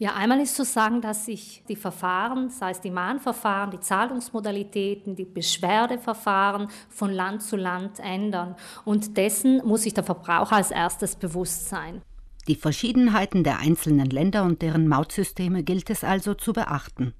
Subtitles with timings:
[0.00, 5.14] Ja, einmal ist zu sagen, dass sich die Verfahren, sei es die Mahnverfahren, die Zahlungsmodalitäten,
[5.14, 8.56] die Beschwerdeverfahren von Land zu Land ändern.
[8.84, 12.02] Und dessen muss sich der Verbraucher als erstes bewusst sein.
[12.48, 17.14] Die Verschiedenheiten der einzelnen Länder und deren Mautsysteme gilt es also zu beachten.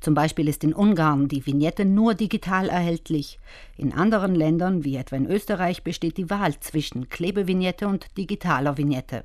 [0.00, 3.38] Zum Beispiel ist in Ungarn die Vignette nur digital erhältlich.
[3.76, 9.24] In anderen Ländern, wie etwa in Österreich, besteht die Wahl zwischen Klebevignette und digitaler Vignette.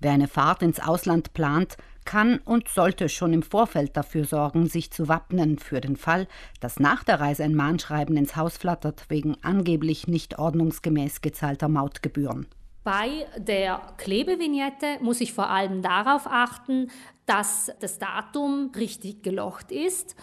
[0.00, 4.90] Wer eine Fahrt ins Ausland plant, kann und sollte schon im Vorfeld dafür sorgen, sich
[4.90, 6.26] zu wappnen für den Fall,
[6.58, 12.46] dass nach der Reise ein Mahnschreiben ins Haus flattert wegen angeblich nicht ordnungsgemäß gezahlter Mautgebühren.
[12.88, 16.90] Bei der Klebevignette muss ich vor allem darauf achten,
[17.26, 20.16] dass das Datum richtig gelocht ist.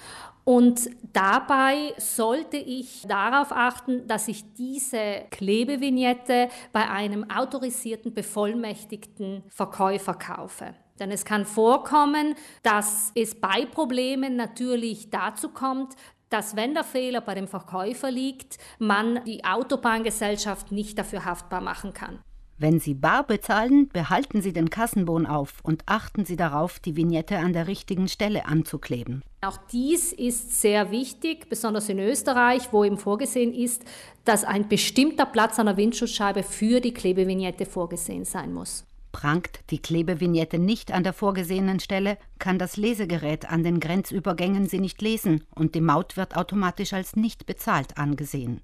[0.46, 10.16] Und dabei sollte ich darauf achten, dass ich diese Klebevignette bei einem autorisierten, bevollmächtigten Verkäufer
[10.16, 10.74] kaufe.
[11.00, 15.94] Denn es kann vorkommen, dass es bei Problemen natürlich dazu kommt,
[16.30, 21.94] dass wenn der Fehler bei dem Verkäufer liegt, man die Autobahngesellschaft nicht dafür haftbar machen
[21.94, 22.24] kann.
[22.58, 27.38] Wenn Sie bar bezahlen, behalten Sie den Kassenbon auf und achten Sie darauf, die Vignette
[27.38, 29.24] an der richtigen Stelle anzukleben.
[29.42, 33.84] Auch dies ist sehr wichtig, besonders in Österreich, wo eben vorgesehen ist,
[34.24, 38.86] dass ein bestimmter Platz an der Windschutzscheibe für die Klebevignette vorgesehen sein muss.
[39.12, 44.80] Prangt die Klebevignette nicht an der vorgesehenen Stelle, kann das Lesegerät an den Grenzübergängen sie
[44.80, 48.62] nicht lesen und die Maut wird automatisch als nicht bezahlt angesehen.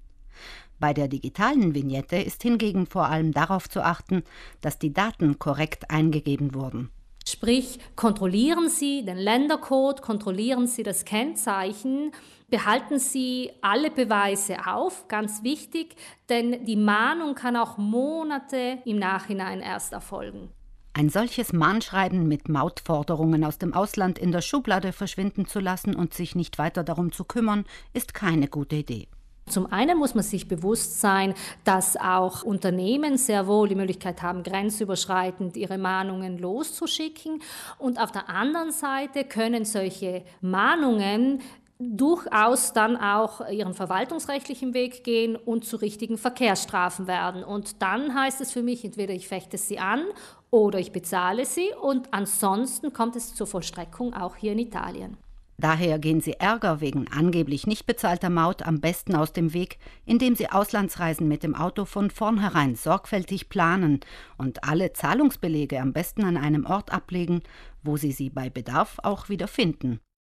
[0.82, 4.24] Bei der digitalen Vignette ist hingegen vor allem darauf zu achten,
[4.62, 6.90] dass die Daten korrekt eingegeben wurden.
[7.24, 12.10] Sprich, kontrollieren Sie den Ländercode, kontrollieren Sie das Kennzeichen,
[12.50, 15.94] behalten Sie alle Beweise auf, ganz wichtig,
[16.28, 20.48] denn die Mahnung kann auch Monate im Nachhinein erst erfolgen.
[20.94, 26.12] Ein solches Mahnschreiben mit Mautforderungen aus dem Ausland in der Schublade verschwinden zu lassen und
[26.12, 29.06] sich nicht weiter darum zu kümmern, ist keine gute Idee.
[29.52, 31.34] Zum einen muss man sich bewusst sein,
[31.64, 37.42] dass auch Unternehmen sehr wohl die Möglichkeit haben, grenzüberschreitend ihre Mahnungen loszuschicken.
[37.78, 41.40] Und auf der anderen Seite können solche Mahnungen
[41.78, 47.44] durchaus dann auch ihren verwaltungsrechtlichen Weg gehen und zu richtigen Verkehrsstrafen werden.
[47.44, 50.04] Und dann heißt es für mich, entweder ich fechte sie an
[50.50, 55.16] oder ich bezahle sie und ansonsten kommt es zur Vollstreckung auch hier in Italien.
[55.62, 60.34] Daher gehen Sie Ärger wegen angeblich nicht bezahlter Maut am besten aus dem Weg, indem
[60.34, 64.00] Sie Auslandsreisen mit dem Auto von vornherein sorgfältig planen
[64.36, 67.42] und alle Zahlungsbelege am besten an einem Ort ablegen,
[67.84, 70.00] wo Sie sie bei Bedarf auch wieder finden.